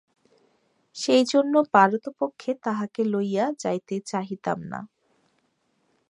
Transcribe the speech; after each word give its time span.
সেইজন্য 0.95 1.53
পারতপক্ষে 1.73 2.51
তাহাকে 2.63 3.01
লইয়া 3.05 3.45
যাইতে 3.59 3.95
চাহিতাম 4.05 4.59
না। 4.63 4.79